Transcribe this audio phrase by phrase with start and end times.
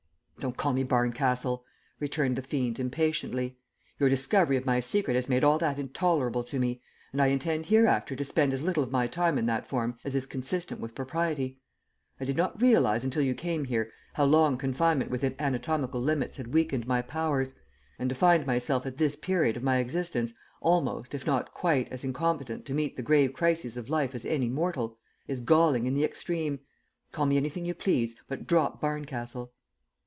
[0.39, 1.63] "Don't call me Barncastle,"
[1.99, 3.59] returned the fiend, impatiently.
[3.99, 6.81] "Your discovery of my secret has made all that intolerable to me,
[7.13, 10.15] and I intend hereafter to spend as little of my time in that form as
[10.15, 11.59] is consistent with propriety.
[12.19, 16.55] I did not realize until you came here how long confinement within anatomical limits had
[16.55, 17.53] weakened my powers,
[17.99, 22.03] and to find myself at this period of my existence almost, if not quite, as
[22.03, 24.97] incompetent to meet the grave crises of life as any mortal,
[25.27, 26.61] is galling in the extreme.
[27.11, 29.51] Call me anything you please, but drop Barncastle."